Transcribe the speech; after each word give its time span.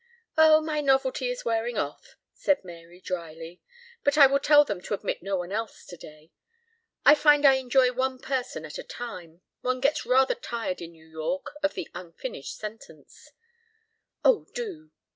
"Oh, 0.35 0.61
my 0.61 0.81
novelty 0.81 1.29
is 1.29 1.45
wearing 1.45 1.77
off," 1.77 2.15
said 2.33 2.63
Mary 2.65 2.99
drily. 2.99 3.61
"But 4.03 4.17
I 4.17 4.25
will 4.25 4.39
tell 4.39 4.63
them 4.65 4.81
to 4.81 4.95
admit 4.95 5.21
no 5.21 5.37
one 5.37 5.51
else 5.51 5.85
today. 5.85 6.31
I 7.05 7.13
find 7.13 7.45
I 7.45 7.57
enjoy 7.57 7.91
one 7.91 8.17
person 8.17 8.65
at 8.65 8.79
a 8.79 8.83
time. 8.83 9.41
One 9.59 9.79
gets 9.79 10.03
rather 10.03 10.33
tired 10.33 10.81
in 10.81 10.93
New 10.93 11.05
York 11.05 11.51
of 11.61 11.75
the 11.75 11.87
unfinished 11.93 12.57
sentence." 12.57 13.31
"Oh, 14.25 14.47
do." 14.55 14.89